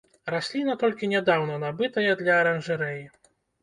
[0.35, 3.11] Расліна толькі нядаўна набытая для аранжарэі.